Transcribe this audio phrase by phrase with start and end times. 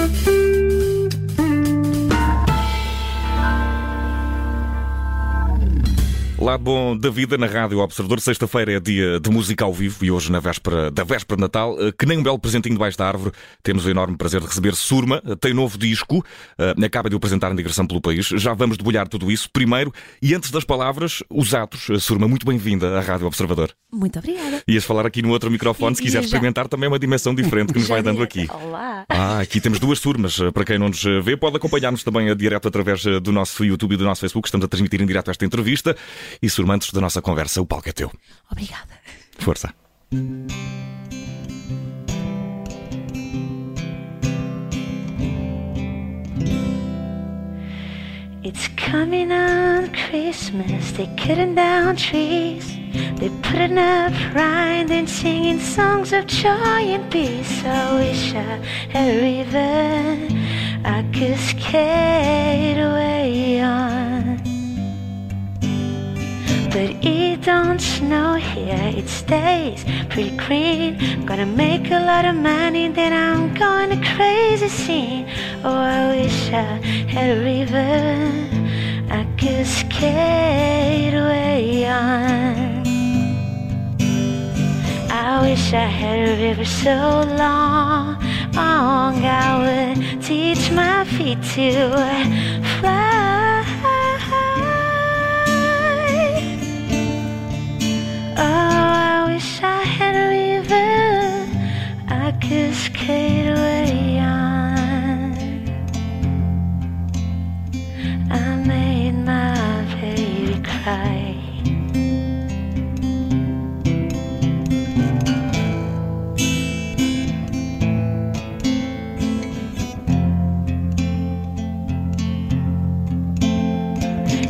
[0.00, 0.39] Thank you.
[6.50, 8.20] Lado bom da vida na Rádio Observador.
[8.20, 11.76] Sexta-feira é dia de música ao vivo e hoje, na véspera da véspera de Natal,
[11.78, 13.30] eh, que nem um belo presentinho debaixo da árvore,
[13.62, 15.22] temos o enorme prazer de receber Surma.
[15.24, 16.24] Eh, tem novo disco,
[16.58, 18.26] eh, acaba de o apresentar em digressão pelo país.
[18.26, 21.86] Já vamos debulhar tudo isso primeiro e antes das palavras, os atos.
[22.02, 23.70] Surma, muito bem-vinda à Rádio Observador.
[23.92, 24.60] Muito obrigada.
[24.66, 27.78] Ias falar aqui no outro microfone, se quiser experimentar também é uma dimensão diferente que
[27.78, 28.48] nos vai dando aqui.
[28.52, 29.04] Olá.
[29.08, 30.36] Ah, aqui temos duas turmas.
[30.52, 33.96] Para quem não nos vê, pode acompanhar-nos também a direto através do nosso YouTube e
[33.96, 34.48] do nosso Facebook.
[34.48, 35.96] Estamos a transmitir em direto esta entrevista.
[36.42, 37.60] E Surma, antes da nossa conversa.
[37.60, 38.10] O palco é teu.
[38.50, 38.94] Obrigada.
[39.38, 39.74] Força.
[48.42, 52.64] It's coming on Christmas, they're cutting down trees.
[53.20, 57.62] They're putting up rhyme and singing songs of joy and peace.
[57.64, 60.34] I wish I had a river
[60.84, 62.39] I could skate
[66.80, 70.96] But it don't snow here, it stays pretty green.
[70.98, 75.26] I'm Gonna make a lot of money, then I'm going to crazy scene.
[75.62, 76.80] Oh, I wish I
[77.12, 77.84] had a river
[79.10, 82.86] I could skate away on.
[85.10, 86.96] I wish I had a river so
[87.44, 88.16] long,
[88.54, 92.59] long I would teach my feet to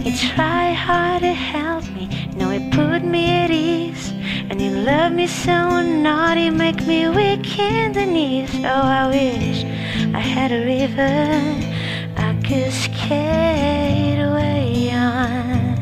[0.04, 4.10] You try hard to help me, no, it put me at ease.
[4.48, 8.50] And you love me so naughty, make me weak in the knees.
[8.64, 9.62] Oh, I wish
[10.14, 11.12] I had a river
[12.16, 15.78] I could skate away on.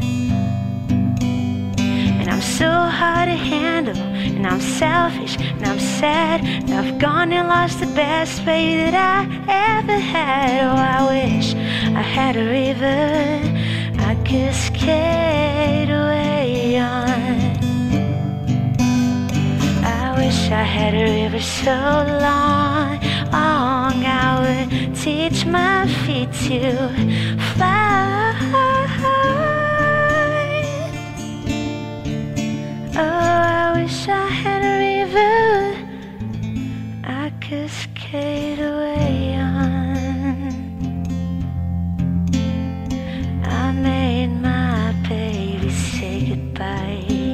[2.18, 7.32] And I'm so hard to handle, and I'm selfish, and I'm sad, and I've gone
[7.32, 10.64] and lost the best baby that I ever had.
[10.64, 13.57] Oh, I wish I had a river
[14.28, 14.52] Could
[15.88, 17.40] away on.
[19.82, 23.00] I wish I had a river so long,
[23.32, 26.88] long I would teach my feet to
[27.54, 28.88] fly.
[46.38, 47.27] Goodbye.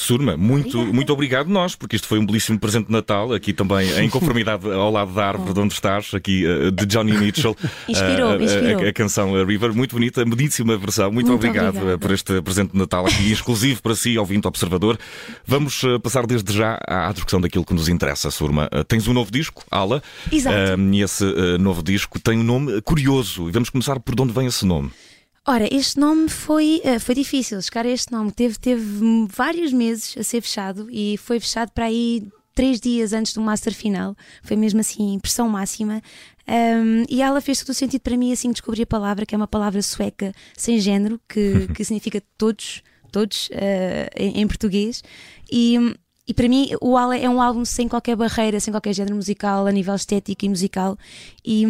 [0.00, 0.92] Surma, muito, Obrigada.
[0.94, 4.66] muito obrigado nós, porque isto foi um belíssimo presente de Natal, aqui também em conformidade
[4.70, 7.54] ao lado da árvore de onde estás, aqui eh, de Johnny Mitchell.
[7.86, 8.84] Inspirou, Eh, eh, inspirou.
[8.84, 11.12] A, a canção River, muito bonita, belíssima versão.
[11.12, 11.98] Muito, Muito obrigado obrigada.
[11.98, 14.98] por este presente de Natal aqui, exclusivo para si, ouvinte observador.
[15.46, 18.68] Vamos passar desde já à discussão daquilo que nos interessa, Surma.
[18.88, 20.02] Tens um novo disco, Ala.
[20.32, 20.56] Exato.
[20.92, 21.24] E esse
[21.58, 23.48] novo disco tem um nome curioso.
[23.48, 24.90] E vamos começar por de onde vem esse nome.
[25.50, 28.30] Ora, este nome foi, eh, foi difícil, chegar a este nome.
[28.30, 32.22] Teve, teve vários meses a ser fechado e foi fechado para aí
[32.54, 34.14] três dias antes do master final.
[34.44, 36.00] Foi mesmo assim, pressão máxima.
[36.46, 39.34] Um, e ela fez todo o sentido para mim assim que descobri a palavra, que
[39.34, 42.80] é uma palavra sueca sem género, que, que significa todos,
[43.10, 45.02] todos eh, em, em português.
[45.50, 45.74] E,
[46.28, 49.66] e para mim o Ala é um álbum sem qualquer barreira, sem qualquer género musical,
[49.66, 50.96] a nível estético e musical.
[51.44, 51.66] E,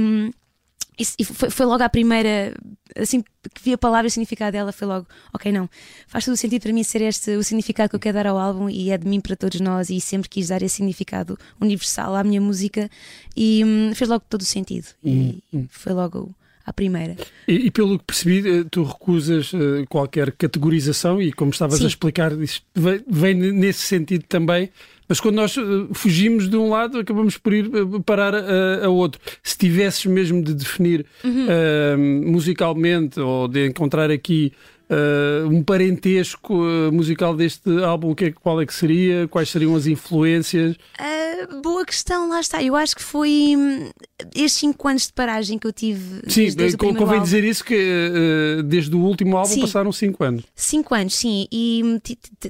[1.18, 2.54] e foi, foi logo a primeira,
[2.96, 5.68] assim que vi a palavra e o significado dela, foi logo, ok, não,
[6.06, 8.38] faz todo o sentido para mim ser este o significado que eu quero dar ao
[8.38, 12.14] álbum e é de mim para todos nós e sempre quis dar esse significado universal
[12.14, 12.90] à minha música
[13.36, 17.16] e hum, fez logo todo o sentido e foi logo à primeira.
[17.48, 21.84] E, e pelo que percebi, eh, tu recusas eh, qualquer categorização e, como estavas Sim.
[21.84, 24.70] a explicar, vem, vem nesse sentido também,
[25.10, 25.60] Mas quando nós eh,
[25.92, 29.20] fugimos de um lado, acabamos por ir eh, parar a, a outro.
[29.42, 31.46] Se tivesses mesmo de definir Uhum.
[31.48, 34.52] eh, musicalmente ou de encontrar aqui
[34.90, 39.28] eh, um parentesco eh, musical deste álbum, o que é, qual é que seria?
[39.28, 40.74] Quais seriam as influências?
[40.98, 42.60] Ah, boa questão, lá está.
[42.60, 43.88] Eu acho que foi hum,
[44.34, 46.22] estes 5 anos de paragem que eu tive.
[46.28, 47.24] Sim, desde, desde primeiro convém álbum.
[47.24, 49.60] dizer isso que eh, desde o último álbum Sim.
[49.60, 50.44] passaram 5 anos.
[50.56, 51.98] Cinco anos, sim, e hum,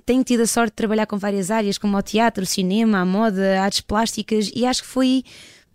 [0.07, 3.05] tenho tido a sorte de trabalhar com várias áreas, como o teatro, o cinema, a
[3.05, 5.25] moda, artes plásticas, e acho que foi,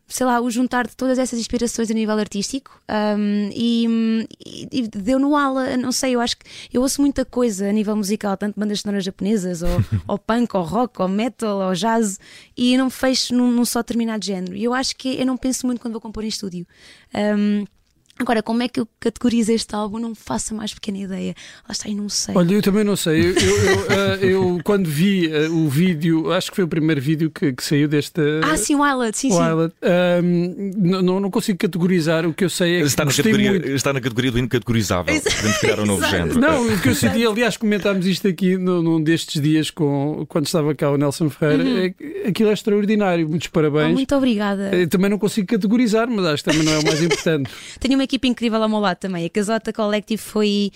[0.07, 2.79] sei lá, o juntar de todas essas inspirações a nível artístico
[3.17, 4.27] hum, e,
[4.71, 7.95] e- deu no ala, não sei, eu acho que eu ouço muita coisa a nível
[7.95, 9.69] musical, tanto bandas sonoras japonesas, ou,
[10.07, 12.19] ou punk, ou rock, ou metal, ou jazz,
[12.55, 14.55] e não fecho num, num só determinado género.
[14.55, 16.67] E eu acho que eu não penso muito quando vou compor em estúdio.
[17.13, 17.65] Hum,
[18.17, 19.99] Agora, como é que eu categorizo este álbum?
[19.99, 21.35] Não faço a mais pequena ideia.
[21.67, 22.33] Lá está, e não sei.
[22.35, 23.19] Olha, eu também não sei.
[23.25, 27.01] Eu, eu- eu, eh, eu, quando vi eh, o vídeo, acho que foi o primeiro
[27.01, 28.21] vídeo que, que saiu deste.
[28.43, 29.37] Ah, sim, o Islet, sim, sim.
[29.37, 32.25] Wild, ehm, não, não- não consigo categorizar.
[32.25, 33.67] O que eu sei é que Está na, gostei categoria, muito.
[33.69, 35.21] está na categoria do incategorizável.
[35.21, 36.15] Podemos criar um novo Exato.
[36.17, 36.39] género.
[36.39, 40.45] Não, o que eu senti, aliás, comentámos isto aqui num, num destes dias com, quando
[40.45, 41.87] estava cá o Nelson Ferreira.
[41.87, 43.27] é que aquilo é extraordinário.
[43.27, 43.91] Muitos parabéns.
[43.93, 44.73] muito obrigada.
[44.73, 47.49] Eu também não consigo categorizar, mas acho que também não é o mais importante.
[47.79, 49.25] Tenho uma equipe incrível ao meu lado também.
[49.25, 50.71] A Casota Collective foi.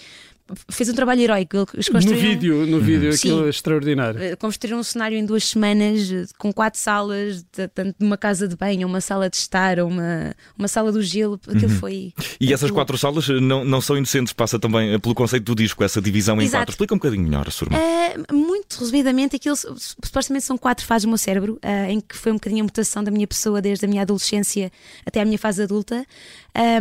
[0.69, 1.57] Fez um trabalho heroico.
[1.73, 2.29] Eles No construíram.
[2.29, 3.45] vídeo, no vídeo, aquilo Sim.
[3.45, 4.21] é extraordinário.
[4.21, 8.17] eh, Construíram um cenário em duas semanas, eh, com quatro salas, de- tanto de uma
[8.17, 11.39] casa de banho, uma sala de estar, uma, uma sala do gelo.
[11.47, 12.13] Aquilo foi.
[12.39, 15.55] E essas aquilo- quatro salas não, não são inocentes, passa também eh, pelo conceito do
[15.55, 16.61] disco, essa divisão em Exato.
[16.61, 16.71] quatro.
[16.73, 17.77] Explica um bocadinho melhor, Surma.
[17.77, 22.15] É, muito resumidamente, aquilo su- supostamente são quatro fases do meu cérebro, ah, em que
[22.15, 24.71] foi um bocadinho a mutação da minha pessoa desde a minha adolescência
[25.05, 26.05] até à minha fase adulta,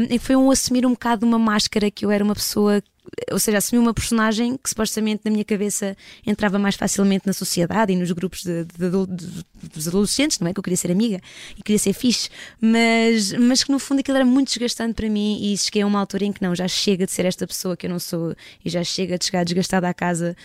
[0.08, 2.82] em que foi um assumir um bocado uma máscara que eu era uma pessoa.
[3.30, 5.96] Ou seja, assumi uma personagem que supostamente na minha cabeça
[6.26, 9.44] entrava mais facilmente na sociedade e nos grupos de, de de-
[9.74, 10.52] dos adolescentes, não é?
[10.52, 11.20] Que eu queria ser amiga
[11.56, 12.28] e queria ser fixe,
[12.60, 15.98] mas, mas que no fundo aquilo era muito desgastante para mim e cheguei a uma
[16.00, 18.34] altura em que não, já chega de ser esta pessoa que eu não sou
[18.64, 20.36] e já chega de chegar desgastada à casa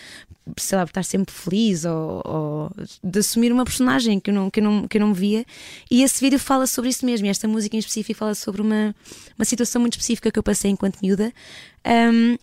[0.58, 2.70] sei lá, por estar sempre feliz ou, ou
[3.02, 5.44] de assumir uma personagem que eu, não, que, eu não, que eu não via.
[5.90, 7.26] E esse vídeo fala sobre isso mesmo.
[7.26, 8.94] E esta música em específico fala sobre uma,
[9.38, 11.32] uma situação muito específica que eu passei enquanto miúda.
[11.86, 12.36] Um,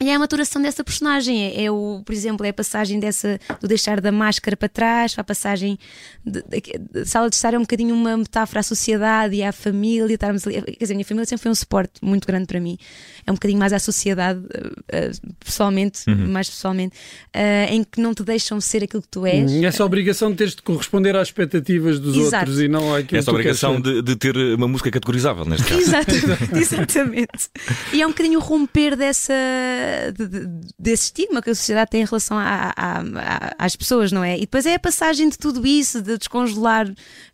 [0.00, 1.44] e é a maturação dessa personagem.
[1.44, 5.14] É, é o, por exemplo, é a passagem dessa do deixar da máscara para trás,
[5.14, 5.78] para a passagem
[6.24, 6.60] de, de,
[6.92, 10.14] de sala de estar é um bocadinho uma metáfora à sociedade e à família.
[10.14, 12.78] Estarmos ali, quer dizer, a minha família sempre foi um suporte muito grande para mim.
[13.26, 15.10] É um bocadinho mais à sociedade, eh, eh,
[15.40, 16.96] pessoalmente, mais pessoalmente,
[17.32, 19.50] eh, em que não te deixam ser aquilo que tu és.
[19.50, 22.36] E essa obrigação de teres de corresponder às expectativas dos Exato.
[22.36, 25.44] outros e não àquilo Essa que tu queres obrigação de, de ter uma música categorizável,
[25.44, 25.80] neste caso.
[25.80, 27.50] Exatamente, exatamente.
[27.92, 29.34] E é um bocadinho romper dessa,
[30.16, 30.48] de- de-
[30.78, 34.36] desse estigma que a sociedade tem em relação a- a- a- às pessoas, não é?
[34.36, 36.88] E depois é a passagem de tudo isso, de descongelar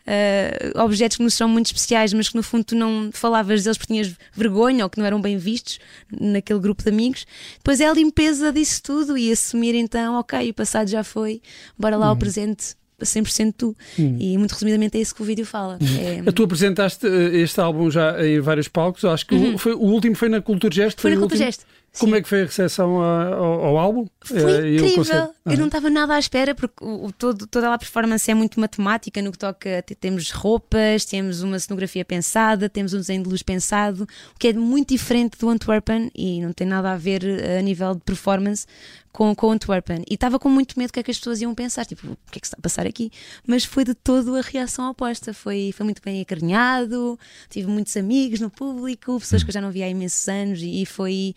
[0.06, 3.78] eh, objetos que nos são muito especiais, mas que no fundo tu não falavas deles
[3.78, 5.78] porque tinhas vergonha ou que não eram bem vistos
[6.20, 7.24] naquele grupo de amigos.
[7.56, 11.40] Depois é a limpeza disso tudo e assumir então, ok, o passado já foi,
[11.78, 12.74] bora lá ao presente.
[13.02, 13.76] 100% tu.
[13.98, 15.78] E muito resumidamente é isso que o vídeo fala.
[16.26, 19.80] É- Tu apresentaste eh, este álbum já em vários palcos, acho que o, foi- o
[19.80, 20.98] último foi na Cultura Gesto.
[20.98, 21.02] Uhum.
[21.02, 21.38] Foi na Cultura?
[21.44, 21.66] Gesto.
[21.98, 22.18] Como Sim.
[22.18, 24.06] é que foi a recepção ao, ao álbum?
[24.24, 25.32] Foi Eh, e incrível.
[25.46, 28.58] Eu não estava nada à espera, porque o, o todo, toda a performance é muito
[28.58, 29.80] matemática no que toca.
[29.82, 34.48] te- Temos roupas, temos uma cenografia pensada, temos um desenho de luz pensado, o que
[34.48, 38.00] é muito diferente do Antwerpen e não tem nada a ver eh, a nível de
[38.00, 38.66] performance
[39.12, 40.02] com, com o Antwerpen.
[40.10, 42.16] E estava com muito medo do que é que as pessoas iam pensar, tipo, o
[42.32, 43.12] que é que se está a passar aqui?
[43.46, 45.32] Mas foi de todo a reação oposta.
[45.32, 47.16] Foi, foi muito bem acarinhado,
[47.48, 50.82] tive muitos amigos no público, pessoas que eu já não via há imensos anos e,
[50.82, 51.34] e foi,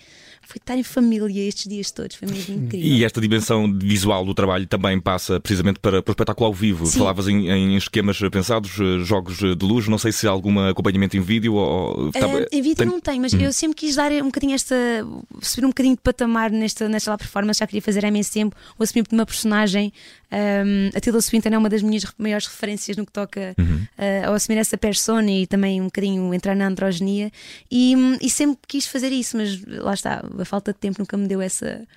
[0.48, 2.16] foi estar em família estes dias todos.
[2.16, 2.88] Foi mesmo incrível.
[2.88, 6.86] E esta dimensão visual do trabalho também passa precisamente para, para o espetáculo ao vivo.
[6.86, 7.00] Sim.
[7.00, 11.18] Falavas em, em esquemas pensados, eh, jogos de luz, não sei se há algum acompanhamento
[11.18, 12.10] em vídeo ou.
[12.16, 14.76] Ah, em vídeo tem- não tem, mas eu sempre quis dar um bocadinho esta.
[15.42, 18.56] subir um bocadinho de patamar nesta, nesta lá performance, já queria fazer há imenso tempo,
[18.80, 19.92] o assumir uma personagem.
[20.30, 23.56] Um, a Tilda Swinton é uma das minhas maiores referências no que toca
[23.98, 27.32] ah, ao assumir essa persona e também um bocadinho entrar na androginia.
[27.72, 31.16] E, hum, e sempre quis fazer isso, mas lá está, a falta de tempo nunca
[31.18, 31.88] me deu essa.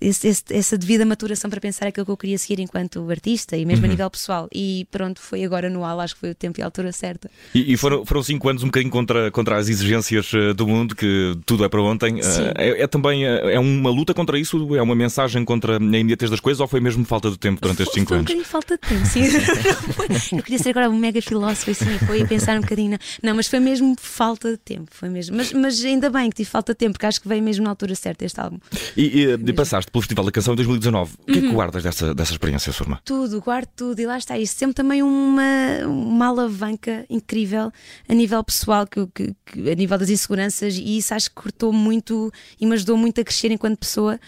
[0.00, 3.64] Esse- esse- essa devida maturação para pensar aquilo que eu queria seguir enquanto artista e
[3.64, 4.48] mesmo a nível pessoal.
[4.54, 7.30] E pronto, foi agora no AL, acho que foi o tempo e a altura certa.
[7.54, 10.94] E, e foram, foram cinco anos um bocadinho contra, contra as exigências eh, do mundo,
[10.94, 12.20] que tudo é para ontem.
[12.20, 12.52] Eh.
[12.56, 14.74] É, é também eh, é uma luta contra isso?
[14.76, 17.82] É uma mensagem contra a imediatez das coisas ou foi mesmo falta de tempo durante
[17.82, 18.26] estes cinco foi um anos?
[18.30, 19.22] bocadinho falta de tempo, sim.
[20.36, 22.90] Eu queria ser agora um mega filósofo, assim, foi pensar um bocadinho.
[22.90, 25.36] Não, não mas foi mesmo falta de tempo, foi mesmo.
[25.36, 27.70] Mas, mas ainda bem que tive falta de tempo, porque acho que veio mesmo na
[27.70, 28.58] altura certa este álbum.
[28.96, 29.36] E, e,
[29.68, 31.14] passaste pelo Festival da Canção em 2019.
[31.20, 33.00] O que é que guardas dessa, dessa experiência, Surma?
[33.04, 34.38] tudo, guardo tudo e lá está.
[34.38, 35.42] Isso sempre também uma,
[35.86, 37.70] uma alavanca incrível
[38.08, 41.72] a nível pessoal, que, que- que- a nível das inseguranças, e isso acho que cortou
[41.72, 44.18] muito e me ajudou muito a crescer enquanto pessoa.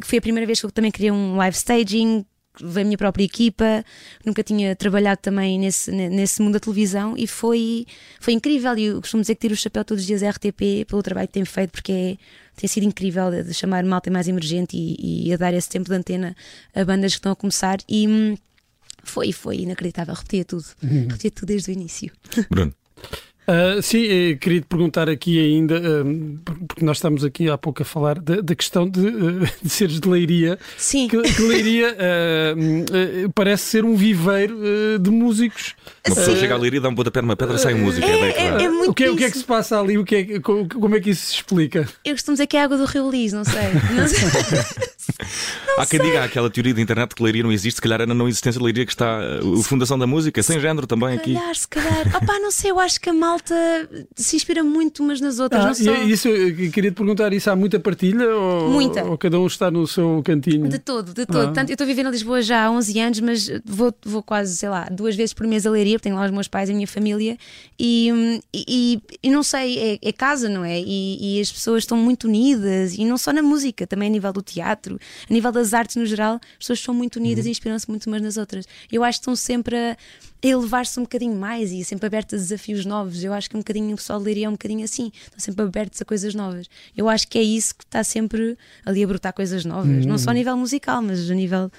[0.00, 2.24] Que foi a primeira vez que eu também criei um live staging.
[2.60, 3.82] Veio a minha própria equipa,
[4.26, 7.86] nunca tinha trabalhado também nesse, ne- nesse mundo da televisão e foi,
[8.20, 8.76] foi incrível.
[8.76, 11.26] E eu costumo dizer que tiro o chapéu todos os dias à RTP pelo trabalho
[11.28, 12.16] que tem feito, porque é,
[12.62, 15.90] tem sido incrível de, de chamar malta mais emergente e, e a dar esse tempo
[15.90, 16.36] de antena
[16.72, 17.78] a bandas que estão a começar.
[17.88, 18.36] E hum,
[19.02, 20.14] foi, foi inacreditável.
[20.14, 22.12] Repetia tudo, repetia tudo desde o início.
[22.48, 22.72] Bruno.
[23.46, 26.04] Ah, sim, eh, queria te perguntar aqui ainda, ah,
[26.44, 29.98] por- porque nós estamos aqui há pouco a falar da, questão de, ah, de seres
[30.00, 30.58] de Leiria.
[30.78, 31.96] Sim, Que, que Leiria
[32.56, 34.58] hum, ah, parece ser um viveiro
[35.00, 35.74] de músicos.
[36.06, 38.06] Uma pessoa chega ali e dá um pontapé numa pedra, sai música.
[38.06, 38.62] É, bem claro.
[38.64, 39.98] é muito o, que, é- o que é que se passa ali?
[39.98, 41.88] O que é, como é que isso se explica?
[42.04, 43.62] eu costumo dizer que é água do Rio Lis, não sei.
[43.92, 44.28] Não sei.
[45.78, 48.14] Há quem diga aquela teoria da internet que Leiria não existe, se calhar era na
[48.14, 51.16] não existência de Leiria que está uh, a fundação da música, sem género também Se
[51.16, 51.34] aqui.
[51.34, 52.16] calhar, se calhar.
[52.16, 55.80] Opá, não sei, eu acho que a malta se inspira muito umas nas outras.
[55.80, 56.02] Ah, não só...
[56.02, 58.28] isso, eu queria te perguntar: isso há muita partilha?
[58.28, 59.04] Ou, Muita.
[59.04, 60.68] Ou cada um está no seu cantinho?
[60.68, 61.50] De todo, de todo.
[61.50, 61.52] Ah.
[61.52, 64.68] Tanto, eu estou viver em Lisboa já há 11 anos, mas vou, vou quase, sei
[64.68, 66.74] lá, duas vezes por mês a Leiria, porque tenho lá os meus pais e a
[66.74, 67.36] minha família,
[67.78, 70.80] e, e, e não sei, é, é casa, não é?
[70.80, 74.32] E, e as pessoas estão muito unidas, e não só na música, também a nível
[74.32, 74.98] do teatro,
[75.28, 78.22] a nível das artes no geral, as pessoas são muito unidas e inspiram-se muito umas
[78.22, 78.66] nas outras.
[78.90, 79.96] Eu acho que estão sempre a
[80.42, 83.22] a elevar-se um bocadinho mais e sempre abertas a desafios novos.
[83.22, 85.64] Eu acho que um bocadinho o pessoal de Leiria é um bocadinho assim, estão sempre
[85.64, 86.68] abertos a coisas novas.
[86.96, 90.30] Eu acho que é isso que está sempre ali a brotar coisas novas, não só
[90.30, 91.70] a nível musical, mas a nível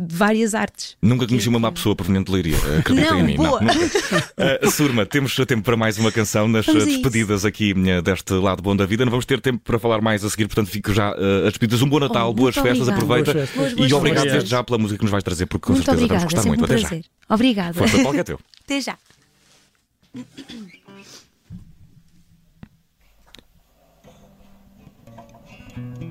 [0.00, 0.96] de várias artes.
[1.02, 2.56] Nunca conheci uma má pessoa proveniente de Leiria.
[2.78, 3.36] Acreditem Não, em mim.
[3.36, 3.60] boa.
[3.60, 3.98] Não, nunca.
[4.64, 7.74] Uh, Surma, temos tempo para mais uma canção nas Vamos despedidas aqui
[8.04, 9.04] deste lado bom da vida.
[9.04, 11.82] Não vamos ter tempo para falar mais a seguir, portanto fico já uh, as despedidas.
[11.82, 13.32] Um bom Natal, Oh, boas festas, aproveita.
[13.32, 13.56] Boas festas.
[13.56, 14.32] Boas, boas e obrigado festas.
[14.42, 16.48] desde já pela música que nos vais trazer, porque com Muito certeza obrigada, vamos gostar
[16.48, 16.60] muito.
[16.60, 16.88] um Até já.
[16.88, 17.04] prazer.
[17.28, 17.74] Obrigada.
[17.74, 18.40] Força, qual que é teu?
[18.64, 18.96] Até já.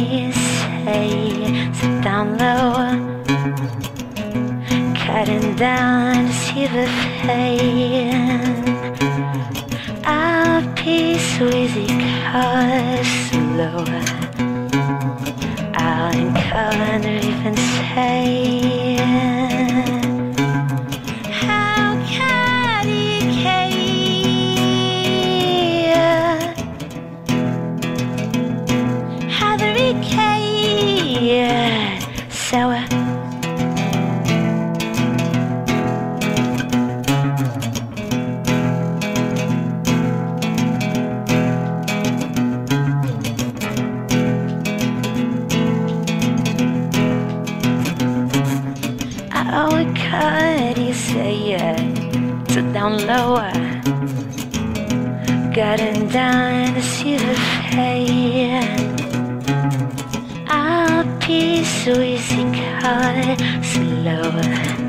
[0.00, 2.74] say sit down low,
[5.04, 6.86] cutting down to see the
[7.22, 8.10] pain.
[10.04, 11.88] I'll be Swayze
[12.30, 13.84] cause slow.
[15.74, 17.56] I'll encounter even
[17.94, 18.59] say.
[52.80, 53.52] Down lower.
[55.52, 57.34] Getting down to see the
[57.72, 58.62] pain
[60.48, 62.44] I'll be so easy
[62.80, 64.79] cut slower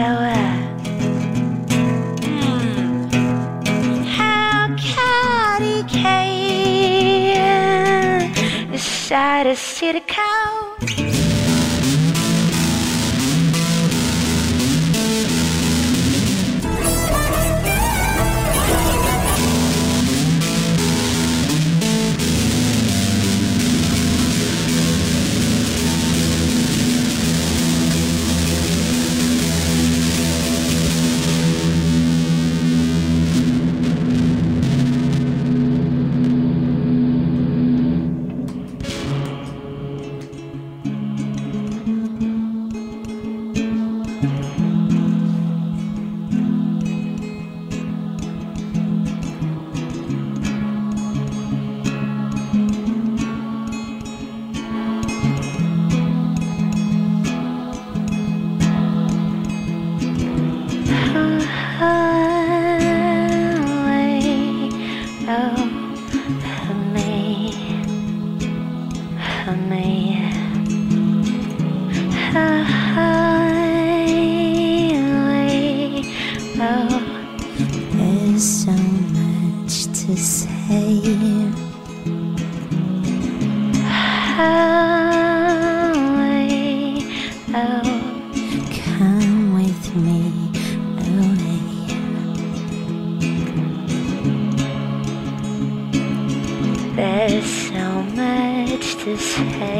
[0.00, 0.32] tower.
[4.16, 5.62] How can
[8.72, 10.69] decide to sit a cow?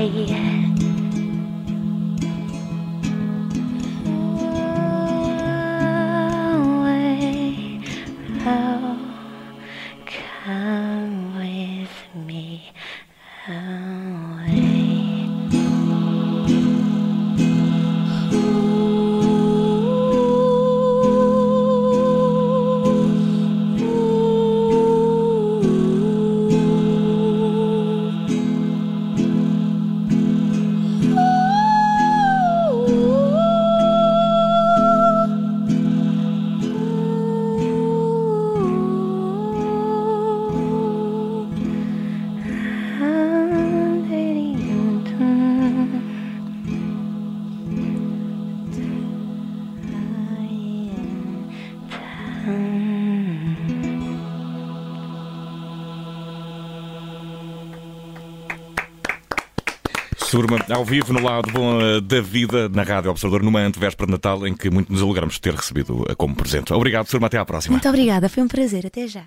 [0.03, 0.50] yeah.
[60.31, 64.13] Surma, ao vivo, no lado bom eh, da vida, na Rádio Observador, numa antevéspera de
[64.13, 66.73] Natal, em que muito nos alegramos de ter recebido eh, como presente.
[66.73, 67.73] Obrigado, Surma, até à próxima.
[67.73, 68.87] Muito obrigada, foi um prazer.
[68.87, 69.25] Até já.